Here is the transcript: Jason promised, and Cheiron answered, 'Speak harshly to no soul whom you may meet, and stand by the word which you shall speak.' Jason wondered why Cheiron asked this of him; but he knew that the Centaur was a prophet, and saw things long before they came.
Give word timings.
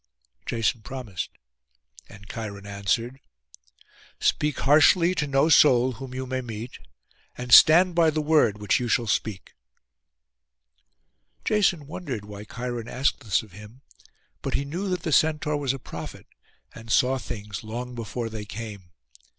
Jason 0.47 0.81
promised, 0.81 1.29
and 2.09 2.27
Cheiron 2.27 2.65
answered, 2.65 3.19
'Speak 4.19 4.61
harshly 4.61 5.13
to 5.13 5.27
no 5.27 5.47
soul 5.47 5.91
whom 5.91 6.11
you 6.15 6.25
may 6.25 6.41
meet, 6.41 6.79
and 7.37 7.51
stand 7.53 7.93
by 7.93 8.09
the 8.09 8.19
word 8.19 8.57
which 8.57 8.79
you 8.79 8.87
shall 8.87 9.05
speak.' 9.05 9.53
Jason 11.45 11.85
wondered 11.85 12.25
why 12.25 12.43
Cheiron 12.43 12.87
asked 12.87 13.19
this 13.19 13.43
of 13.43 13.51
him; 13.51 13.83
but 14.41 14.55
he 14.55 14.65
knew 14.65 14.89
that 14.89 15.03
the 15.03 15.11
Centaur 15.11 15.55
was 15.55 15.71
a 15.71 15.77
prophet, 15.77 16.25
and 16.73 16.91
saw 16.91 17.19
things 17.19 17.63
long 17.63 17.93
before 17.93 18.27
they 18.27 18.43
came. 18.43 18.89